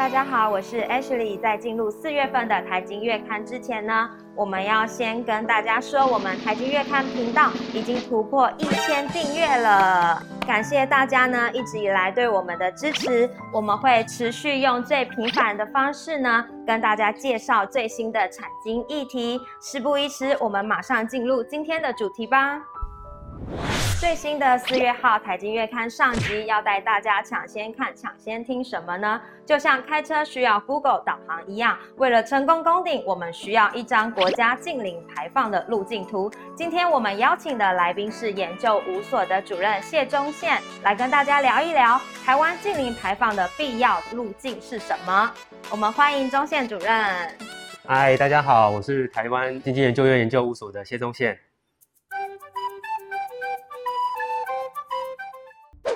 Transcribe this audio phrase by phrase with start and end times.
[0.00, 1.38] 大家好，我是 Ashley。
[1.38, 13.28] 在进入四月份的台金月刊之前呢，我们要先跟大家说，我们台金月刊频道已经突破一千订阅了，感谢大家呢一直以来对我们的支持。
[13.52, 19.38] 我们会持续用最平凡的方式呢，跟大家介绍最新的产经议题。
[19.60, 22.58] 事不宜迟，我们马上进入今天的主题吧。
[24.00, 29.20] 最新的四月号《财经月刊》上集要带大家抢先看、抢先听什么呢？
[29.44, 36.32] 就像开车需要 Google 导航一样，为了成功攻顶，我们需要一张国家近零排放的路径图。
[36.56, 45.30] 今天我们邀请的来宾是研究五所的主任谢忠宪，来跟大家聊一聊台湾近零排放的必要路径是什么。
[45.70, 46.90] 我们欢迎忠宪主任。
[47.86, 51.38] 嗨，大家好，我是台湾经济研究院研究五所的谢忠宪。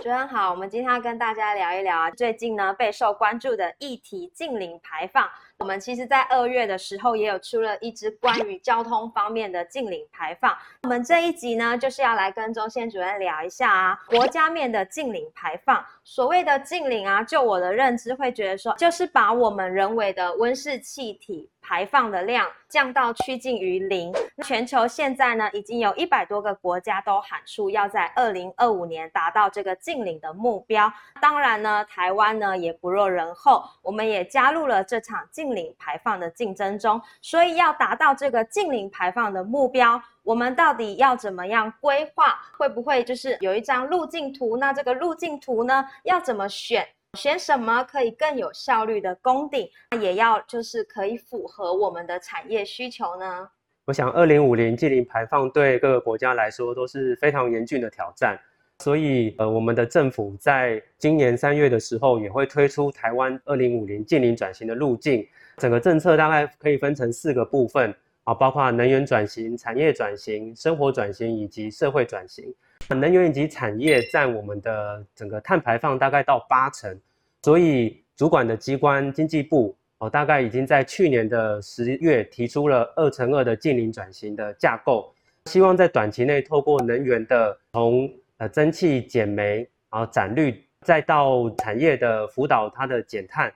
[0.04, 5.26] 主任好，我们今天要跟大家聊一聊啊，最近呢备受关注的议题——近零排放。
[5.56, 10.54] 我们其实，在二月的时候，也有出了一支关于交通方面的近零排放。
[10.82, 15.82] 我们这一集呢，就是要来跟中宪主任聊一下啊，国家面的近零排放。
[16.04, 21.48] 所谓的近零啊，就我的认知，会觉得说，就是把我们人为的温室气体。
[21.66, 24.12] 排放的量降到趋近于零。
[24.44, 30.92] 全球现在呢，已经有一百多个国家都喊出要在二零二五年达到这个近零的目标。
[31.22, 37.00] 当然呢，台湾呢也不落人后，我们也加入了这场近零排放的竞争中。
[37.22, 42.38] 所以要达到这个近零排放的目标，我们到底要怎么样规划？
[42.58, 44.58] 会不会就是有一张路径图？
[44.58, 46.86] 那这个路径图呢，要怎么选？
[47.14, 49.68] 选什么可以更有效率的攻顶，
[50.00, 53.48] 也要就是可以符合我们的产业需求呢？
[53.86, 58.38] 我想，二零五零净零排放对各个国家来说都是非常严峻的挑战，
[58.78, 65.26] 所以呃，我们的政府在今年三月的时候也会推出台湾二零五零净零转型的路径。
[65.58, 67.94] 整个政策大概可以分成四个部分
[68.24, 72.52] 啊，包括能源转型、产业转型、生活转型以及社会转型。
[72.88, 76.98] 能源以及产业占我们的整个碳排放大概到八成，
[77.44, 89.58] 所以主管的机关经济部哦，大概已经在去年的十月提出了二乘二的近零转型的架构，希望在短期内透过能源的从呃蒸汽减煤，
[89.90, 93.52] 然后展绿，再到产业的辅导它的减碳，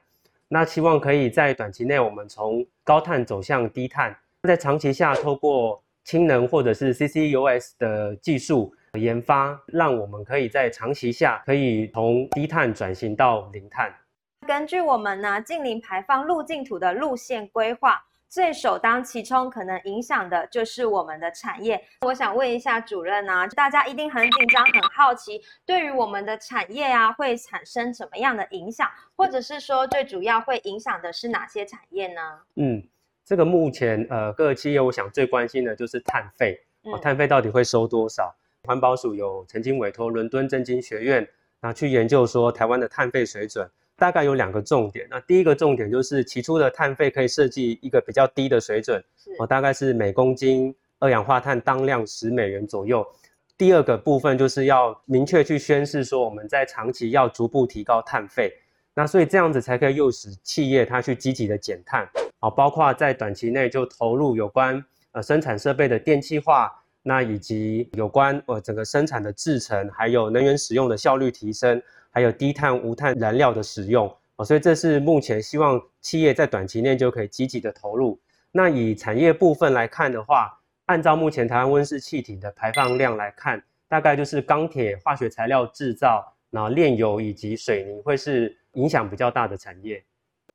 [0.49, 8.71] 那希望可以在短期内我们从高碳走向低碳，在长期下透过氢能或者是 CCUS 的技术。
[8.95, 13.93] 研发让我们可以在长期下可以从低碳转型到零碳。
[14.47, 21.83] 根据我们呢近零排放路径图的路线规划，最首当其冲可能影响的就是我们的产业。
[22.03, 32.21] 我想问一下主任啊，大家一定很紧张、很好奇，对于我们的产业啊会产生什么样的影响，或者是说最主要会影响的是哪些产业呢？
[32.57, 32.83] 嗯，
[33.25, 36.59] 这个目前呃各个企业，我想最关心的就是碳费，
[37.03, 38.35] 碳费到底会收多少？
[38.69, 41.27] 环保署有曾经委托伦敦政经学院，
[41.59, 45.07] 那去研究说台湾的碳费水准，大概有两个重点。
[45.11, 49.03] 那第一个重点就是起初的碳费可以设计一个比较低的水准，
[49.39, 53.03] 哦，大概是每公斤二氧化碳当量十美元左右。
[53.57, 58.53] 第二个部分就是要明确去宣示说我们在长期要逐步提高碳费，
[58.93, 62.07] 那所以这样子才可以诱使企业它去积极的减碳，
[62.41, 66.71] 啊，包括在短期内就投入有关呃生产设备的电气化。
[67.09, 78.21] 那以及有关呃整个生产的制程，还有能源使用的效率提升，还有低碳无碳燃料的使用哦，所以这是目前希望企业在短期内就可以积极的投入。
[78.53, 90.05] 那以产业部分来看的话，按照目前台湾温室气体的排放量来看，大概就是钢铁、化学材料制造，然后炼油以及水泥会是影响比较大的产业。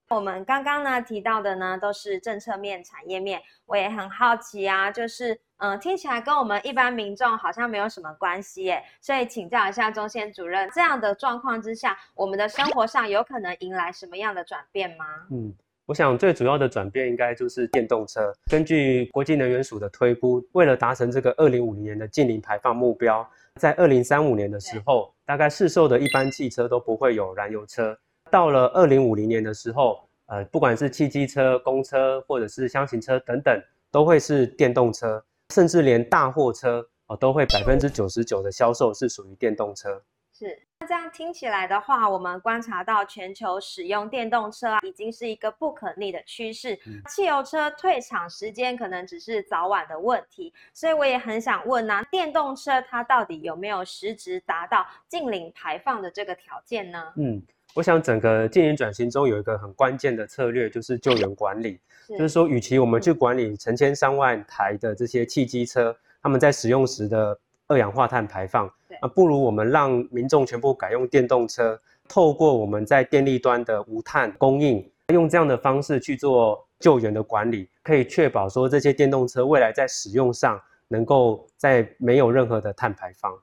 [0.09, 15.05] 我们刚刚呢提到的呢都是政策面、产业面，我也很好奇啊，就是嗯听起来跟我们一般民众好像没有什么关系耶，所以请教一下中线主任，这样的状况之下，我们的生活上有可能迎来什么样的转变吗？
[15.31, 15.51] 嗯，
[15.88, 18.31] 我想最主要的转变应该就是电动车。
[18.51, 27.97] 根据国际能源署的推估，为了达成这个二零五零年的近零排放目标，在二零三五年的时候，大概市售的一般汽车都不会有燃油车。
[28.33, 40.01] 到了二零五零年的时候，呃，不管是汽机车、公车或者是箱型车等等，都会是电动车，甚至连大货车哦，都会百分之九十九的销售是属于电动车。
[40.44, 46.78] 是，那这样听起来的话，我们观察到全球使用电动车啊，已经是一个不可逆的趋势。
[47.07, 57.13] 汽油车退场时间可能只是早晚的问题，所以我也很想问啊，电动车它到底有没有实质达到净零排放的这个条件呢？
[57.16, 57.42] 嗯，
[57.74, 61.80] 我想整个近零转型中有一个很关键的策略，就是救援管理。
[62.10, 68.69] 就是说，与其我们去管理成千上万台的这些汽机车，他们在使用时的二氧化碳排放，
[69.03, 71.77] 啊，不如我们让民众全部改用电动车，
[72.07, 80.57] 透过我们在电力端的无碳供应，用这样的方式去做救援的管理，可以确保说这些电动车未来在使用上
[80.88, 83.38] 能够在没有任何的碳排放。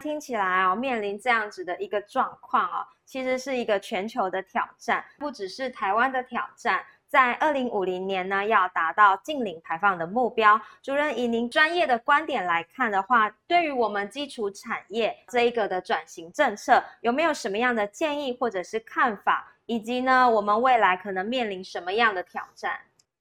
[0.00, 6.80] 听起来哦，面临这样子的一个状况哦，其实是一个全球的挑战，不只是台湾的挑战。
[7.08, 10.60] 在二零五零年呢，要达到净零排放的目标。
[10.82, 19.54] 主任以您专业的观点来看的话，对于我们基础产业这一个的转型政策，有没有什么样的建议或者是看法？
[19.64, 22.72] 以及呢，我们未来可能面临什么样的挑战？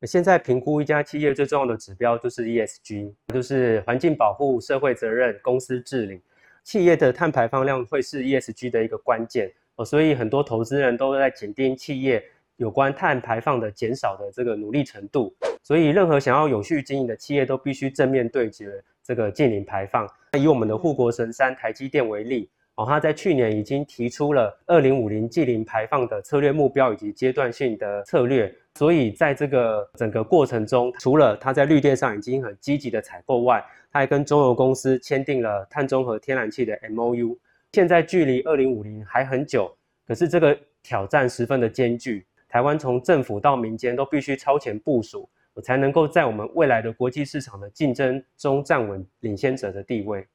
[0.01, 6.21] 现在评估一家企业最重要的指标就是 ESG，就是环境保护、社会责任、公司治理。
[6.63, 12.21] 企业的碳排放量会是 ESG 的一个关键哦，所以很多投资人都在紧盯企业。
[12.57, 15.33] 有关碳排放的减少的这个努力程度，
[15.63, 20.07] 所以任何想要有序经营的企业都必须正面对决这个近零排放。
[20.37, 28.53] 以我们的护国神山台积电为例，哦，它在去年已经提出了二零五零近零排放的策略目标以及阶段性的策略。
[28.75, 37.37] 所以在这个整个过程中，除了它在绿电上已经很积极的采购外，它还跟中油公司签订了碳中和天然气的 M O U。
[37.71, 39.71] 现在距离二零五零还很久，
[40.07, 42.25] 可是这个挑战十分的艰巨。
[42.49, 50.25] 台湾从政府到民间都必须超前部署，我才能够在我们未来的国际市场的竞争中站稳领先者的地位。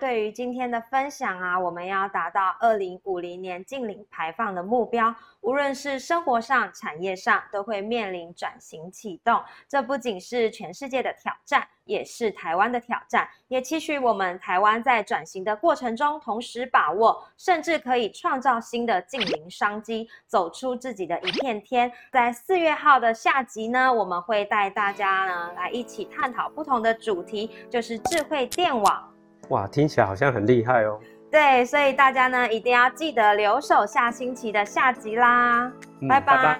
[0.00, 9.40] 对于今天的分享啊，我们要达到二零五零年净零排放的目标，无论是生活上、产业上，都会面临转型启动。
[9.68, 13.28] 这不仅是全世界的挑战，也是台湾的挑战。
[13.46, 21.90] 也期许我们台湾在转型的过程中，同时把握，甚至可以创造新的净零商机，走出自己的一片天。
[22.12, 29.13] 在四月号的下集呢，我们会带大家呢来一起探讨不同的主题，就是智慧电网。
[29.48, 30.98] 哇，听起来好像很厉害哦。
[31.30, 35.70] 对，所以大家呢一定要记得留守下星期的下集啦。
[36.08, 36.58] 拜拜。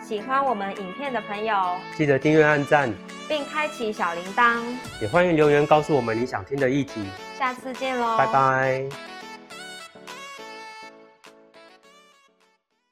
[0.00, 1.54] 喜欢我们影片的朋友，
[1.96, 2.90] 记得订阅、按赞，
[3.28, 4.62] 并开启小铃铛。
[5.02, 7.04] 也欢迎留言告诉我们你想听的议题。
[7.38, 9.17] 下次见喽，拜拜。